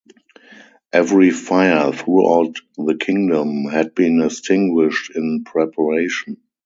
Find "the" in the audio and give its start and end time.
2.75-2.97